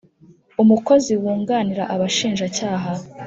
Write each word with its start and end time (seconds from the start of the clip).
Umukozi 0.61 1.11
wunganira 1.21 1.83
abashinjacyaha 1.93 2.91